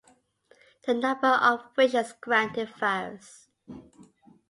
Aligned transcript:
The 0.87 0.95
number 0.95 1.27
of 1.27 1.63
wishes 1.77 2.13
granted 2.19 2.69
varies. 2.69 3.49